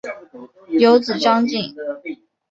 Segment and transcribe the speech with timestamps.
[0.79, 1.75] 有子张缙。